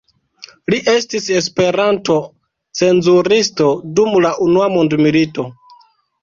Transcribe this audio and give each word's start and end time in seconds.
Li 0.73 0.77
estis 0.93 1.27
Esperanto-cenzuristo 1.39 3.69
dum 4.01 4.19
la 4.27 4.33
unua 4.49 4.73
mondmilito. 4.79 5.47